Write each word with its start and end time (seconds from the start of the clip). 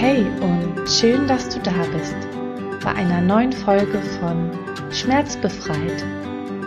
Hey 0.00 0.24
und 0.40 0.88
schön, 0.88 1.28
dass 1.28 1.50
du 1.50 1.60
da 1.60 1.84
bist 1.92 2.16
bei 2.82 2.90
einer 2.90 3.20
neuen 3.20 3.52
Folge 3.52 4.00
von 4.18 4.50
Schmerzbefreit, 4.90 6.06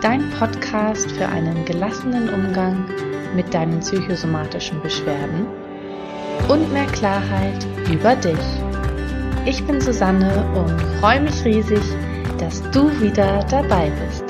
dein 0.00 0.30
Podcast 0.38 1.10
für 1.10 1.26
einen 1.26 1.64
gelassenen 1.64 2.28
Umgang 2.28 2.88
mit 3.34 3.52
deinen 3.52 3.80
psychosomatischen 3.80 4.80
Beschwerden 4.82 5.48
und 6.48 6.72
mehr 6.72 6.86
Klarheit 6.86 7.66
über 7.92 8.14
dich. 8.14 8.38
Ich 9.46 9.66
bin 9.66 9.80
Susanne 9.80 10.46
und 10.54 10.80
freue 11.00 11.22
mich 11.22 11.44
riesig, 11.44 11.82
dass 12.38 12.62
du 12.70 12.88
wieder 13.00 13.44
dabei 13.50 13.90
bist. 14.06 14.23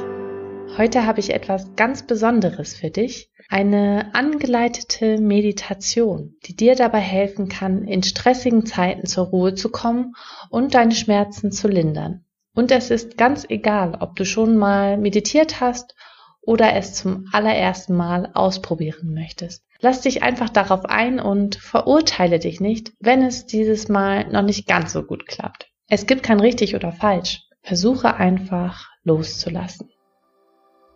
Heute 0.76 1.06
habe 1.06 1.20
ich 1.20 1.32
etwas 1.32 1.76
ganz 1.76 2.02
Besonderes 2.02 2.74
für 2.74 2.90
dich. 2.90 3.30
Eine 3.48 4.12
angeleitete 4.12 5.18
Meditation, 5.18 6.34
die 6.46 6.56
dir 6.56 6.74
dabei 6.74 6.98
helfen 6.98 7.48
kann, 7.48 7.84
in 7.84 8.02
stressigen 8.02 8.66
Zeiten 8.66 9.06
zur 9.06 9.26
Ruhe 9.26 9.54
zu 9.54 9.68
kommen 9.68 10.16
und 10.50 10.74
deine 10.74 10.96
Schmerzen 10.96 11.52
zu 11.52 11.68
lindern. 11.68 12.24
Und 12.56 12.72
es 12.72 12.90
ist 12.90 13.16
ganz 13.16 13.46
egal, 13.48 13.98
ob 14.00 14.16
du 14.16 14.24
schon 14.24 14.56
mal 14.56 14.98
meditiert 14.98 15.60
hast 15.60 15.94
oder 16.40 16.74
es 16.74 16.94
zum 16.94 17.28
allerersten 17.30 17.94
Mal 17.94 18.30
ausprobieren 18.34 19.14
möchtest. 19.14 19.62
Lass 19.78 20.00
dich 20.00 20.24
einfach 20.24 20.50
darauf 20.50 20.86
ein 20.86 21.20
und 21.20 21.54
verurteile 21.54 22.40
dich 22.40 22.60
nicht, 22.60 22.92
wenn 22.98 23.22
es 23.22 23.46
dieses 23.46 23.88
Mal 23.88 24.28
noch 24.28 24.42
nicht 24.42 24.66
ganz 24.66 24.92
so 24.92 25.04
gut 25.04 25.26
klappt. 25.26 25.68
Es 25.88 26.06
gibt 26.06 26.24
kein 26.24 26.40
richtig 26.40 26.74
oder 26.74 26.90
falsch. 26.90 27.42
Versuche 27.62 28.14
einfach 28.16 28.88
loszulassen. 29.04 29.88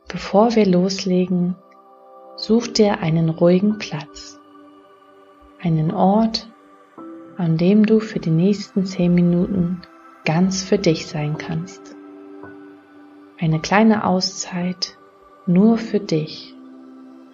Bevor 0.09 0.57
wir 0.57 0.65
loslegen, 0.65 1.55
such 2.37 2.69
dir 2.69 3.01
einen 3.01 3.29
ruhigen 3.29 3.77
Platz, 3.77 4.41
einen 5.61 5.93
Ort, 5.93 6.51
an 7.37 7.59
dem 7.59 7.85
du 7.85 8.01
für 8.01 8.19
die 8.19 8.31
nächsten 8.31 8.87
zehn 8.87 9.15
Minuten 9.15 9.83
ganz 10.25 10.63
für 10.63 10.79
dich 10.79 11.07
sein 11.07 11.37
kannst. 11.37 11.95
Eine 13.39 13.61
kleine 13.61 14.07
Auszeit 14.07 14.97
nur 15.45 15.77
für 15.77 16.01
dich, 16.01 16.55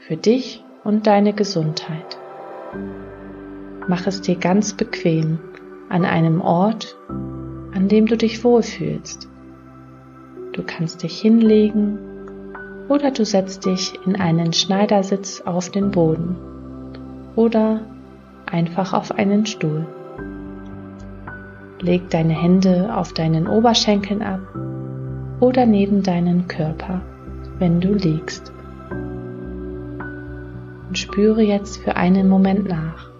für 0.08 0.16
dich 0.16 0.64
und 0.82 1.06
deine 1.06 1.32
Gesundheit. 1.32 2.18
Mach 3.86 4.08
es 4.08 4.20
dir 4.20 4.34
ganz 4.34 4.72
bequem 4.72 5.38
an 5.90 6.04
einem 6.04 6.40
Ort, 6.40 6.96
an 7.08 7.86
dem 7.86 8.06
du 8.06 8.16
dich 8.16 8.42
wohlfühlst. 8.42 9.28
Du 10.52 10.64
kannst 10.64 11.04
dich 11.04 11.20
hinlegen 11.20 12.13
oder 12.88 13.10
du 13.10 13.24
setzt 13.24 13.64
dich 13.64 13.98
in 14.06 14.16
einen 14.16 14.52
Schneidersitz 14.52 15.40
auf 15.42 15.70
den 15.70 15.90
Boden 15.90 16.36
oder 17.36 17.80
einfach 18.46 18.92
auf 18.92 19.12
einen 19.12 19.46
Stuhl. 19.46 19.86
Leg 21.80 22.10
deine 22.10 22.34
Hände 22.34 22.94
auf 22.96 23.12
deinen 23.12 23.46
Oberschenkeln 23.46 24.22
ab 24.22 24.40
oder 25.40 25.66
neben 25.66 26.02
deinen 26.02 26.46
Körper, 26.48 27.00
wenn 27.58 27.80
du 27.80 27.94
liegst. 27.94 28.52
Und 30.88 30.98
spüre 30.98 31.42
jetzt 31.42 31.78
für 31.78 31.96
einen 31.96 32.28
Moment 32.28 32.68
nach. 32.68 33.10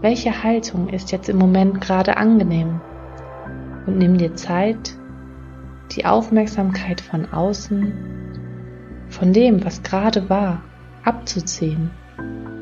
Welche 0.00 0.42
Haltung 0.42 0.88
ist 0.88 1.10
jetzt 1.10 1.28
im 1.28 1.38
Moment 1.38 1.80
gerade 1.80 2.16
angenehm? 2.16 2.80
Und 3.86 3.98
nimm 3.98 4.18
dir 4.18 4.34
Zeit, 4.34 4.96
die 5.92 6.04
Aufmerksamkeit 6.04 7.00
von 7.00 7.32
außen 7.32 8.25
von 9.08 9.32
dem, 9.32 9.64
was 9.64 9.82
gerade 9.82 10.28
war, 10.28 10.62
abzuziehen 11.04 11.90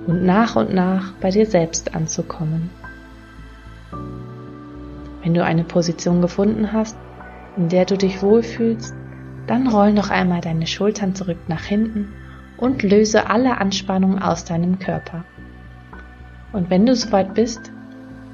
und 0.07 0.25
nach 0.25 0.57
und 0.57 0.73
nach 0.75 1.13
bei 1.21 1.31
dir 1.31 1.47
selbst 1.47 1.95
anzukommen. 1.95 2.71
Wenn 5.23 5.35
du 5.35 5.43
eine 5.43 5.65
Position 5.65 6.21
gefunden 6.21 6.73
hast, 6.73 6.97
in 7.57 7.69
der 7.69 7.87
du 7.87 7.97
dich 7.97 8.23
wohlfühlst, 8.23 8.95
dann 9.47 9.69
roll 9.69 9.93
noch 9.93 10.11
einmal 10.11 10.41
deine 10.41 10.67
Schultern 10.67 11.15
zurück 11.15 11.39
nach 11.49 11.65
hinten 11.65 12.13
und 12.57 12.83
löse 12.83 13.29
alle 13.31 13.59
Anspannung 13.59 14.21
aus 14.21 14.45
deinem 14.45 14.79
Körper. 14.79 15.25
Und 16.53 16.71
wenn 16.71 16.87
du 16.87 16.95
soweit 16.95 17.35
bist, 17.35 17.73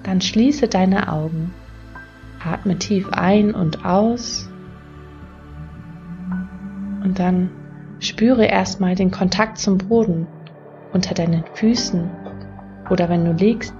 dann 0.02 0.20
schließe 0.20 0.68
deine 0.68 1.12
Augen. 1.12 1.52
Atme 2.44 2.78
tief 2.78 3.08
ein 3.10 3.54
und 3.54 3.84
aus 3.84 4.48
und 7.02 7.18
dann 7.18 7.50
Spüre 8.00 8.46
erstmal 8.46 8.94
den 8.94 9.10
Kontakt 9.10 9.58
zum 9.58 9.76
Boden 9.76 10.26
unter 10.92 11.14
deinen 11.14 11.44
Füßen 11.54 12.10
oder 12.88 13.10
wenn 13.10 13.26
du 13.26 13.32
liegst, 13.32 13.74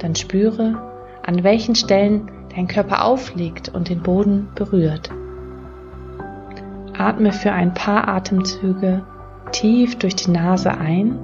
dann 0.00 0.16
spüre, 0.16 0.76
an 1.24 1.44
welchen 1.44 1.76
Stellen 1.76 2.28
dein 2.54 2.66
Körper 2.66 3.04
aufliegt 3.04 3.68
und 3.68 3.88
den 3.88 4.02
Boden 4.02 4.48
berührt. 4.56 5.10
Atme 6.98 7.32
für 7.32 7.52
ein 7.52 7.72
paar 7.72 8.08
Atemzüge 8.08 9.04
tief 9.52 9.96
durch 9.98 10.16
die 10.16 10.32
Nase 10.32 10.72
ein 10.72 11.16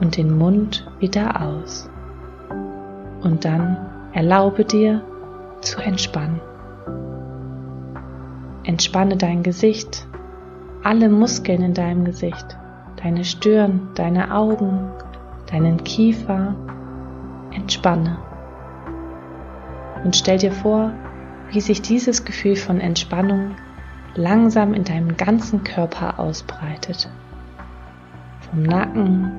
und 0.00 0.16
den 0.16 0.36
Mund 0.36 0.90
wieder 0.98 1.42
aus. 1.42 1.90
Und 3.22 3.44
dann 3.44 3.76
erlaube 4.14 4.64
dir 4.64 5.02
zu 5.60 5.80
entspannen. 5.80 6.40
Entspanne 8.64 9.16
dein 9.16 9.42
Gesicht, 9.42 10.06
alle 10.82 11.08
Muskeln 11.08 11.62
in 11.62 11.74
deinem 11.74 12.04
Gesicht, 12.04 12.56
deine 13.02 13.24
Stirn, 13.24 13.88
deine 13.94 14.34
Augen, 14.34 14.90
deinen 15.50 15.82
Kiefer. 15.84 16.54
Entspanne. 17.50 18.18
Und 20.04 20.14
stell 20.14 20.38
dir 20.38 20.52
vor, 20.52 20.92
wie 21.50 21.60
sich 21.60 21.82
dieses 21.82 22.24
Gefühl 22.24 22.56
von 22.56 22.80
Entspannung 22.80 23.56
langsam 24.14 24.74
in 24.74 24.84
deinem 24.84 25.16
ganzen 25.16 25.64
Körper 25.64 26.18
ausbreitet. 26.18 27.10
Vom 28.50 28.62
Nacken, 28.62 29.32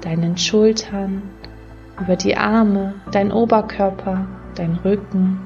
deinen 0.00 0.36
Schultern, 0.36 1.22
über 2.00 2.16
die 2.16 2.36
Arme, 2.36 2.94
dein 3.12 3.30
Oberkörper, 3.30 4.26
dein 4.54 4.76
Rücken, 4.76 5.38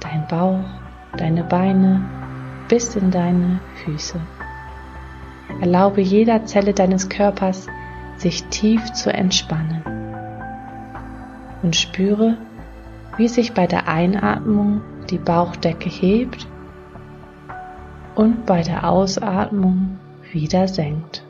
dein 0.00 0.26
Bauch, 0.28 0.64
deine 1.16 1.44
Beine 1.44 2.02
bis 2.68 2.96
in 2.96 3.10
deine 3.10 3.60
Füße. 3.84 4.20
Erlaube 5.60 6.00
jeder 6.00 6.44
Zelle 6.46 6.72
deines 6.72 7.08
Körpers, 7.08 7.66
sich 8.16 8.44
tief 8.44 8.92
zu 8.92 9.12
entspannen. 9.12 9.82
Und 11.62 11.76
spüre, 11.76 12.38
wie 13.16 13.28
sich 13.28 13.52
bei 13.52 13.66
der 13.66 13.86
Einatmung 13.86 14.80
die 15.10 15.18
Bauchdecke 15.18 15.90
hebt 15.90 16.46
und 18.14 18.46
bei 18.46 18.62
der 18.62 18.88
Ausatmung 18.88 19.98
wieder 20.32 20.68
senkt. 20.68 21.22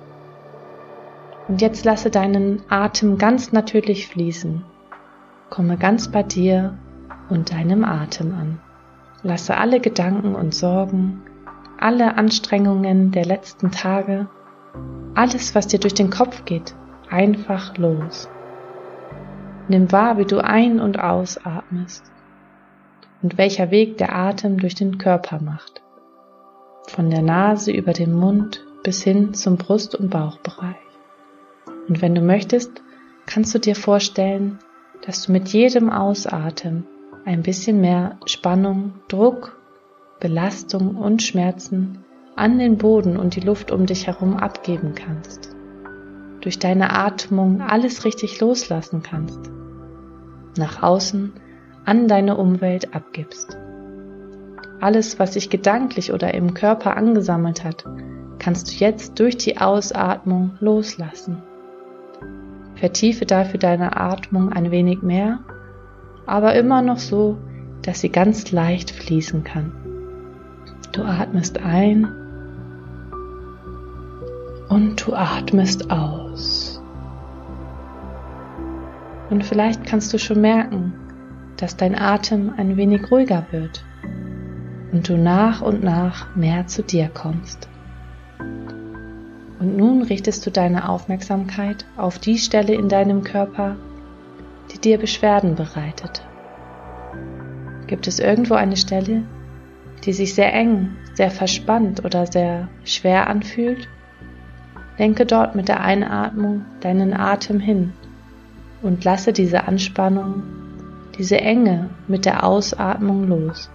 Und 1.48 1.60
jetzt 1.60 1.84
lasse 1.84 2.10
deinen 2.10 2.62
Atem 2.68 3.18
ganz 3.18 3.50
natürlich 3.50 4.06
fließen. 4.06 4.64
Komme 5.48 5.76
ganz 5.76 6.08
bei 6.08 6.22
dir 6.22 6.78
und 7.28 7.52
deinem 7.52 7.84
Atem 7.84 8.32
an. 8.32 8.60
Lasse 9.24 9.56
alle 9.56 9.80
Gedanken 9.80 10.36
und 10.36 10.54
Sorgen 10.54 11.22
alle 11.80 12.16
Anstrengungen 12.16 13.10
der 13.10 13.24
letzten 13.24 13.70
Tage, 13.70 14.28
alles, 15.14 15.54
was 15.54 15.66
dir 15.66 15.80
durch 15.80 15.94
den 15.94 16.10
Kopf 16.10 16.44
geht, 16.44 16.74
einfach 17.08 17.76
los. 17.78 18.28
Nimm 19.68 19.90
wahr, 19.92 20.18
wie 20.18 20.24
du 20.24 20.42
ein- 20.42 20.80
und 20.80 20.98
ausatmest 20.98 22.04
und 23.22 23.38
welcher 23.38 23.70
Weg 23.70 23.98
der 23.98 24.14
Atem 24.14 24.58
durch 24.58 24.74
den 24.74 24.98
Körper 24.98 25.40
macht. 25.40 25.82
Von 26.88 27.10
der 27.10 27.22
Nase 27.22 27.70
über 27.72 27.92
den 27.92 28.12
Mund 28.12 28.64
bis 28.82 29.02
hin 29.02 29.34
zum 29.34 29.56
Brust- 29.56 29.94
und 29.94 30.10
Bauchbereich. 30.10 30.76
Und 31.88 32.02
wenn 32.02 32.14
du 32.14 32.20
möchtest, 32.20 32.82
kannst 33.26 33.54
du 33.54 33.58
dir 33.58 33.76
vorstellen, 33.76 34.58
dass 35.06 35.26
du 35.26 35.32
mit 35.32 35.48
jedem 35.48 35.90
Ausatmen 35.90 36.86
ein 37.24 37.42
bisschen 37.42 37.80
mehr 37.80 38.18
Spannung, 38.26 38.94
Druck 39.08 39.59
Belastung 40.20 40.96
und 40.96 41.22
Schmerzen 41.22 42.04
an 42.36 42.58
den 42.58 42.76
Boden 42.76 43.16
und 43.16 43.36
die 43.36 43.40
Luft 43.40 43.70
um 43.70 43.86
dich 43.86 44.06
herum 44.06 44.36
abgeben 44.36 44.94
kannst. 44.94 45.56
Durch 46.42 46.58
deine 46.58 46.92
Atmung 46.92 47.62
alles 47.62 48.04
richtig 48.04 48.38
loslassen 48.40 49.02
kannst. 49.02 49.50
Nach 50.58 50.82
außen 50.82 51.32
an 51.84 52.06
deine 52.06 52.36
Umwelt 52.36 52.94
abgibst. 52.94 53.58
Alles, 54.80 55.18
was 55.18 55.34
sich 55.34 55.50
gedanklich 55.50 56.12
oder 56.12 56.32
im 56.34 56.54
Körper 56.54 56.96
angesammelt 56.96 57.64
hat, 57.64 57.84
kannst 58.38 58.70
du 58.70 58.84
jetzt 58.84 59.18
durch 59.20 59.36
die 59.36 59.58
Ausatmung 59.58 60.52
loslassen. 60.60 61.42
Vertiefe 62.74 63.26
dafür 63.26 63.58
deine 63.58 63.96
Atmung 63.96 64.50
ein 64.50 64.70
wenig 64.70 65.02
mehr, 65.02 65.40
aber 66.26 66.54
immer 66.54 66.80
noch 66.80 66.98
so, 66.98 67.36
dass 67.82 68.00
sie 68.00 68.10
ganz 68.10 68.52
leicht 68.52 68.90
fließen 68.90 69.44
kann. 69.44 69.79
Du 70.92 71.02
atmest 71.02 71.58
ein 71.58 72.04
und 74.68 75.06
du 75.06 75.14
atmest 75.14 75.90
aus. 75.90 76.82
Und 79.30 79.44
vielleicht 79.44 79.84
kannst 79.84 80.12
du 80.12 80.18
schon 80.18 80.40
merken, 80.40 80.92
dass 81.56 81.76
dein 81.76 81.96
Atem 81.96 82.52
ein 82.56 82.76
wenig 82.76 83.10
ruhiger 83.10 83.46
wird 83.52 83.84
und 84.92 85.08
du 85.08 85.16
nach 85.16 85.62
und 85.62 85.84
nach 85.84 86.34
mehr 86.34 86.66
zu 86.66 86.82
dir 86.82 87.08
kommst. 87.08 87.68
Und 89.60 89.76
nun 89.76 90.02
richtest 90.02 90.44
du 90.46 90.50
deine 90.50 90.88
Aufmerksamkeit 90.88 91.84
auf 91.96 92.18
die 92.18 92.38
Stelle 92.38 92.74
in 92.74 92.88
deinem 92.88 93.22
Körper, 93.22 93.76
die 94.72 94.78
dir 94.78 94.98
Beschwerden 94.98 95.54
bereitet. 95.54 96.22
Gibt 97.86 98.08
es 98.08 98.18
irgendwo 98.18 98.54
eine 98.54 98.76
Stelle, 98.76 99.22
die 100.04 100.12
sich 100.12 100.34
sehr 100.34 100.52
eng, 100.52 100.96
sehr 101.14 101.30
verspannt 101.30 102.04
oder 102.04 102.26
sehr 102.26 102.68
schwer 102.84 103.28
anfühlt? 103.28 103.88
Lenke 104.98 105.24
dort 105.26 105.54
mit 105.54 105.68
der 105.68 105.80
Einatmung 105.80 106.64
deinen 106.80 107.14
Atem 107.14 107.58
hin 107.58 107.92
und 108.82 109.04
lasse 109.04 109.32
diese 109.32 109.66
Anspannung, 109.66 110.42
diese 111.18 111.40
Enge 111.40 111.90
mit 112.06 112.24
der 112.24 112.44
Ausatmung 112.44 113.26
los. 113.26 113.70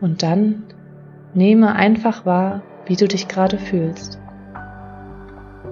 Und 0.00 0.22
dann 0.22 0.64
nehme 1.34 1.74
einfach 1.74 2.26
wahr, 2.26 2.62
wie 2.86 2.96
du 2.96 3.06
dich 3.06 3.28
gerade 3.28 3.58
fühlst. 3.58 4.18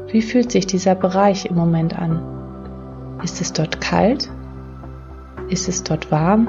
Wie 0.08 0.22
fühlt 0.22 0.52
sich 0.52 0.66
dieser 0.66 0.94
Bereich 0.94 1.46
im 1.46 1.56
Moment 1.56 1.98
an? 1.98 3.20
Ist 3.22 3.40
es 3.40 3.52
dort 3.52 3.80
kalt? 3.80 4.30
Ist 5.48 5.68
es 5.68 5.82
dort 5.82 6.10
warm? 6.10 6.48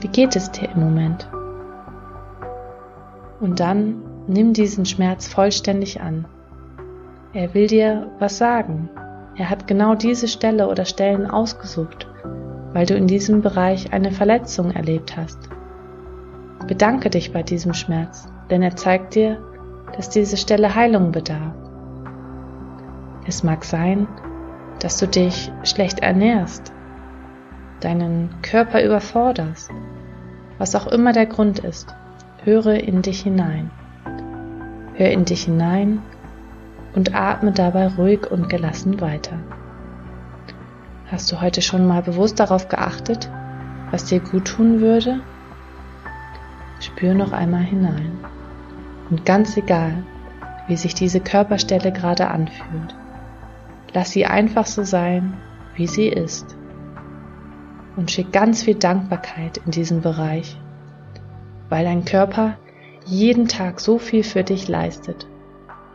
Wie 0.00 0.08
geht 0.08 0.36
es 0.36 0.50
dir 0.50 0.68
im 0.70 0.80
Moment? 0.80 1.28
Und 3.40 3.60
dann 3.60 4.02
nimm 4.26 4.52
diesen 4.52 4.84
Schmerz 4.84 5.28
vollständig 5.28 6.00
an. 6.00 6.26
Er 7.32 7.54
will 7.54 7.66
dir 7.66 8.10
was 8.18 8.38
sagen. 8.38 8.88
Er 9.36 9.50
hat 9.50 9.66
genau 9.66 9.94
diese 9.94 10.26
Stelle 10.26 10.68
oder 10.68 10.84
Stellen 10.84 11.26
ausgesucht, 11.26 12.08
weil 12.72 12.86
du 12.86 12.94
in 12.94 13.06
diesem 13.06 13.42
Bereich 13.42 13.92
eine 13.92 14.10
Verletzung 14.10 14.72
erlebt 14.72 15.16
hast. 15.16 15.38
Bedanke 16.66 17.10
dich 17.10 17.32
bei 17.32 17.42
diesem 17.42 17.74
Schmerz, 17.74 18.28
denn 18.50 18.62
er 18.62 18.76
zeigt 18.76 19.14
dir, 19.14 19.38
dass 19.96 20.10
diese 20.10 20.36
Stelle 20.36 20.74
Heilung 20.74 21.12
bedarf. 21.12 21.54
Es 23.26 23.42
mag 23.44 23.64
sein, 23.64 24.08
dass 24.80 24.98
du 24.98 25.06
dich 25.06 25.52
schlecht 25.62 26.00
ernährst, 26.00 26.72
deinen 27.80 28.30
Körper 28.42 28.82
überforderst, 28.82 29.70
was 30.58 30.74
auch 30.74 30.86
immer 30.86 31.12
der 31.12 31.26
Grund 31.26 31.60
ist, 31.60 31.94
höre 32.48 32.82
in 32.82 33.02
dich 33.02 33.20
hinein. 33.20 33.70
Hör 34.94 35.10
in 35.10 35.26
dich 35.26 35.44
hinein 35.44 36.00
und 36.94 37.14
atme 37.14 37.52
dabei 37.52 37.88
ruhig 37.88 38.30
und 38.30 38.48
gelassen 38.48 39.02
weiter. 39.02 39.38
Hast 41.10 41.30
du 41.30 41.42
heute 41.42 41.60
schon 41.60 41.86
mal 41.86 42.00
bewusst 42.00 42.40
darauf 42.40 42.68
geachtet, 42.68 43.28
was 43.90 44.06
dir 44.06 44.20
gut 44.20 44.46
tun 44.46 44.80
würde? 44.80 45.20
Spür 46.80 47.12
noch 47.12 47.32
einmal 47.32 47.64
hinein. 47.64 48.12
Und 49.10 49.26
ganz 49.26 49.54
egal, 49.58 50.02
wie 50.68 50.76
sich 50.76 50.94
diese 50.94 51.20
Körperstelle 51.20 51.92
gerade 51.92 52.28
anfühlt, 52.28 52.96
lass 53.92 54.10
sie 54.12 54.24
einfach 54.24 54.64
so 54.64 54.84
sein, 54.84 55.34
wie 55.74 55.86
sie 55.86 56.08
ist. 56.08 56.56
Und 57.96 58.10
schick 58.10 58.32
ganz 58.32 58.62
viel 58.62 58.76
Dankbarkeit 58.76 59.58
in 59.66 59.70
diesen 59.70 60.00
Bereich, 60.00 60.58
weil 61.68 61.84
dein 61.84 62.04
Körper 62.04 62.56
jeden 63.04 63.48
Tag 63.48 63.80
so 63.80 63.98
viel 63.98 64.22
für 64.22 64.44
dich 64.44 64.68
leistet, 64.68 65.26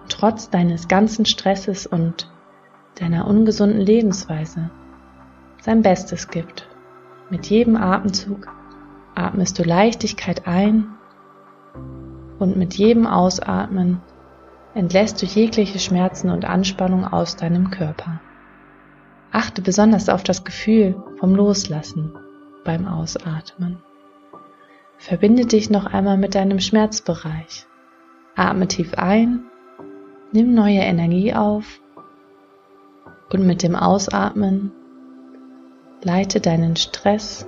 trotz 0.09 0.49
deines 0.49 0.87
ganzen 0.87 1.25
Stresses 1.25 1.85
und 1.85 2.31
deiner 2.99 3.27
ungesunden 3.27 3.81
Lebensweise 3.81 4.69
sein 5.61 5.81
Bestes 5.81 6.27
gibt. 6.27 6.67
Mit 7.29 7.47
jedem 7.47 7.75
Atemzug 7.75 8.47
atmest 9.15 9.57
du 9.57 9.63
Leichtigkeit 9.63 10.47
ein 10.47 10.87
und 12.39 12.57
mit 12.57 12.73
jedem 12.75 13.07
Ausatmen 13.07 14.01
entlässt 14.73 15.21
du 15.21 15.25
jegliche 15.25 15.79
Schmerzen 15.79 16.29
und 16.29 16.45
Anspannung 16.45 17.05
aus 17.05 17.35
deinem 17.35 17.69
Körper. 17.71 18.19
Achte 19.31 19.61
besonders 19.61 20.09
auf 20.09 20.23
das 20.23 20.43
Gefühl 20.43 20.95
vom 21.19 21.35
Loslassen 21.35 22.13
beim 22.63 22.87
Ausatmen. 22.87 23.81
Verbinde 25.03 25.45
dich 25.45 25.69
noch 25.69 25.85
einmal 25.85 26.17
mit 26.17 26.33
deinem 26.33 26.61
Schmerzbereich. 26.61 27.67
Atme 28.37 28.69
tief 28.69 28.93
ein, 28.93 29.41
nimm 30.31 30.53
neue 30.53 30.79
Energie 30.79 31.33
auf 31.33 31.81
und 33.33 33.45
mit 33.45 33.63
dem 33.63 33.75
Ausatmen 33.75 34.71
leite 36.03 36.39
deinen 36.39 36.77
Stress 36.77 37.45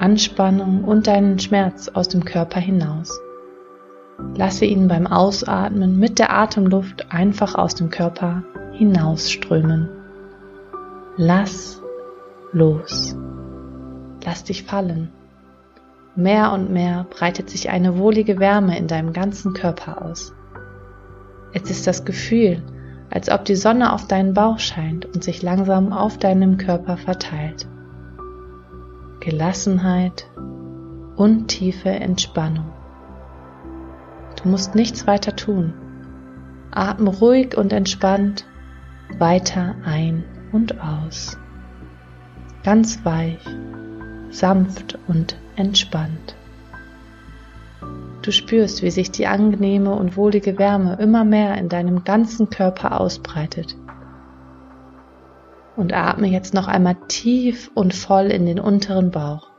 Anspannung 0.00 0.82
und 0.82 1.06
deinen 1.06 1.38
Schmerz 1.38 1.88
aus 1.88 2.08
dem 2.08 2.24
Körper 2.24 2.58
hinaus. 2.58 3.16
Lasse 4.34 4.64
ihn 4.64 4.88
beim 4.88 5.06
Ausatmen 5.06 6.00
mit 6.00 6.18
der 6.18 6.32
Atemluft 6.36 7.12
einfach 7.12 7.54
aus 7.54 7.76
dem 7.76 7.90
Körper 7.90 8.42
hinausströmen. 8.72 9.88
Lass 11.16 11.80
los. 12.50 13.16
Lass 14.24 14.42
dich 14.42 14.64
fallen. 14.64 15.12
Mehr 16.16 16.52
und 16.52 16.70
mehr 16.70 17.06
breitet 17.10 17.50
sich 17.50 17.70
eine 17.70 17.98
wohlige 17.98 18.38
Wärme 18.38 18.78
in 18.78 18.86
deinem 18.86 19.12
ganzen 19.12 19.52
Körper 19.52 20.02
aus. 20.02 20.32
Es 21.52 21.70
ist 21.70 21.86
das 21.86 22.04
Gefühl, 22.04 22.62
als 23.10 23.28
ob 23.30 23.44
die 23.44 23.56
Sonne 23.56 23.92
auf 23.92 24.06
deinen 24.06 24.32
Bauch 24.32 24.58
scheint 24.60 25.06
und 25.06 25.24
sich 25.24 25.42
langsam 25.42 25.92
auf 25.92 26.18
deinem 26.18 26.56
Körper 26.56 26.96
verteilt. 26.96 27.66
Gelassenheit 29.20 30.26
und 31.16 31.48
tiefe 31.48 31.90
Entspannung. 31.90 32.72
Du 34.40 34.48
musst 34.48 34.74
nichts 34.74 35.06
weiter 35.06 35.34
tun. 35.34 35.74
Atme 36.70 37.10
ruhig 37.10 37.56
und 37.56 37.72
entspannt 37.72 38.46
weiter 39.18 39.74
ein 39.84 40.24
und 40.52 40.80
aus. 40.80 41.38
Ganz 42.62 43.04
weich, 43.04 43.44
sanft 44.30 44.98
und 45.06 45.36
entspannt. 45.56 46.36
Du 48.22 48.32
spürst, 48.32 48.82
wie 48.82 48.90
sich 48.90 49.10
die 49.10 49.26
angenehme 49.26 49.94
und 49.94 50.16
wohlige 50.16 50.58
Wärme 50.58 50.96
immer 51.00 51.24
mehr 51.24 51.58
in 51.58 51.68
deinem 51.68 52.04
ganzen 52.04 52.48
Körper 52.48 52.98
ausbreitet 53.00 53.76
und 55.76 55.92
atme 55.92 56.28
jetzt 56.28 56.54
noch 56.54 56.68
einmal 56.68 56.96
tief 57.08 57.70
und 57.74 57.94
voll 57.94 58.26
in 58.26 58.46
den 58.46 58.60
unteren 58.60 59.10
Bauch. 59.10 59.50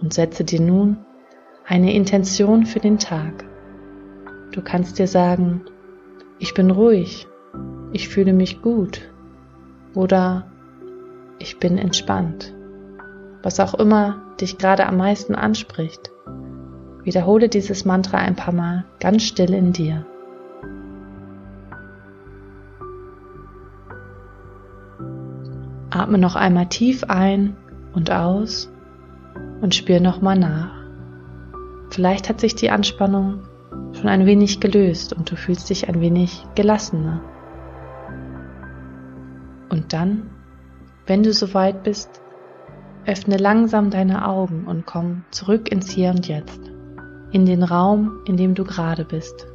Und 0.00 0.12
setze 0.12 0.44
dir 0.44 0.60
nun 0.60 0.98
eine 1.64 1.94
Intention 1.94 2.66
für 2.66 2.80
den 2.80 2.98
Tag. 2.98 3.44
Du 4.52 4.62
kannst 4.62 4.98
dir 4.98 5.06
sagen, 5.06 5.62
ich 6.38 6.54
bin 6.54 6.70
ruhig, 6.70 7.26
ich 7.92 8.08
fühle 8.08 8.32
mich 8.32 8.62
gut 8.62 9.00
oder 9.94 10.50
ich 11.38 11.58
bin 11.58 11.78
entspannt. 11.78 12.55
Was 13.46 13.60
auch 13.60 13.74
immer 13.74 14.16
dich 14.40 14.58
gerade 14.58 14.88
am 14.88 14.96
meisten 14.96 15.36
anspricht. 15.36 16.10
Wiederhole 17.04 17.48
dieses 17.48 17.84
Mantra 17.84 18.18
ein 18.18 18.34
paar 18.34 18.52
Mal 18.52 18.86
ganz 18.98 19.22
still 19.22 19.54
in 19.54 19.72
dir. 19.72 20.04
Atme 25.90 26.18
noch 26.18 26.34
einmal 26.34 26.66
tief 26.66 27.04
ein 27.04 27.56
und 27.94 28.10
aus 28.10 28.68
und 29.60 29.76
spür 29.76 30.00
nochmal 30.00 30.36
nach. 30.36 30.72
Vielleicht 31.90 32.28
hat 32.28 32.40
sich 32.40 32.56
die 32.56 32.70
Anspannung 32.70 33.44
schon 33.92 34.08
ein 34.08 34.26
wenig 34.26 34.58
gelöst 34.58 35.12
und 35.12 35.30
du 35.30 35.36
fühlst 35.36 35.70
dich 35.70 35.88
ein 35.88 36.00
wenig 36.00 36.44
gelassener. 36.56 37.20
Und 39.68 39.92
dann, 39.92 40.30
wenn 41.06 41.22
du 41.22 41.32
soweit 41.32 41.84
bist, 41.84 42.20
öffne 43.06 43.36
langsam 43.36 43.90
deine 43.90 44.26
Augen 44.28 44.66
und 44.66 44.84
komm 44.86 45.24
zurück 45.30 45.70
ins 45.70 45.90
Hier 45.90 46.10
und 46.10 46.26
Jetzt, 46.26 46.60
in 47.30 47.46
den 47.46 47.62
Raum, 47.62 48.18
in 48.26 48.36
dem 48.36 48.54
du 48.54 48.64
gerade 48.64 49.04
bist. 49.04 49.46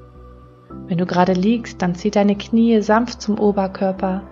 Wenn 0.88 0.98
du 0.98 1.06
gerade 1.06 1.34
liegst, 1.34 1.82
dann 1.82 1.96
zieh 1.96 2.12
deine 2.12 2.38
Knie 2.38 2.82
sanft 2.82 3.22
zum 3.22 3.40
Oberkörper 3.40 4.24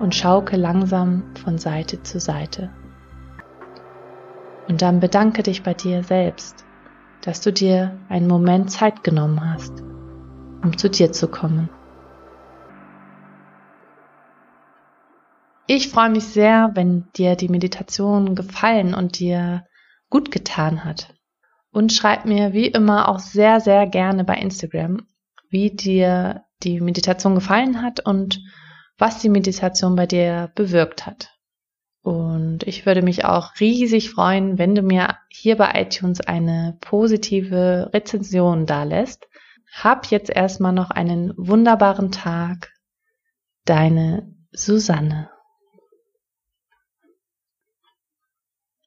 und 0.00 0.14
schauke 0.14 0.56
langsam 0.56 1.22
von 1.42 1.58
Seite 1.58 2.02
zu 2.02 2.18
Seite. 2.18 2.70
Und 4.68 4.82
dann 4.82 5.00
bedanke 5.00 5.42
dich 5.42 5.62
bei 5.62 5.74
dir 5.74 6.02
selbst, 6.02 6.64
dass 7.22 7.40
du 7.40 7.52
dir 7.52 7.98
einen 8.08 8.26
Moment 8.26 8.70
Zeit 8.70 9.04
genommen 9.04 9.40
hast, 9.52 9.82
um 10.62 10.76
zu 10.76 10.90
dir 10.90 11.12
zu 11.12 11.28
kommen. 11.28 11.68
Ich 15.68 15.88
freue 15.88 16.10
mich 16.10 16.24
sehr, 16.24 16.70
wenn 16.74 17.08
dir 17.16 17.34
die 17.34 17.48
Meditation 17.48 18.36
gefallen 18.36 18.94
und 18.94 19.18
dir 19.18 19.66
gut 20.10 20.30
getan 20.30 20.84
hat. 20.84 21.14
Und 21.72 21.92
schreib 21.92 22.24
mir 22.24 22.52
wie 22.52 22.68
immer 22.68 23.08
auch 23.08 23.18
sehr, 23.18 23.60
sehr 23.60 23.86
gerne 23.88 24.22
bei 24.22 24.36
Instagram, 24.36 25.06
wie 25.50 25.70
dir 25.70 26.44
die 26.62 26.80
Meditation 26.80 27.34
gefallen 27.34 27.82
hat 27.82 27.98
und 27.98 28.40
was 28.96 29.20
die 29.20 29.28
Meditation 29.28 29.96
bei 29.96 30.06
dir 30.06 30.52
bewirkt 30.54 31.04
hat. 31.04 31.32
Und 32.00 32.62
ich 32.62 32.86
würde 32.86 33.02
mich 33.02 33.24
auch 33.24 33.58
riesig 33.58 34.10
freuen, 34.10 34.58
wenn 34.58 34.76
du 34.76 34.82
mir 34.82 35.16
hier 35.28 35.56
bei 35.56 35.72
iTunes 35.74 36.20
eine 36.20 36.78
positive 36.80 37.90
Rezension 37.92 38.66
da 38.66 38.84
lässt. 38.84 39.26
Hab 39.74 40.06
jetzt 40.06 40.30
erstmal 40.30 40.72
noch 40.72 40.90
einen 40.90 41.34
wunderbaren 41.36 42.12
Tag. 42.12 42.72
Deine 43.64 44.32
Susanne. 44.52 45.28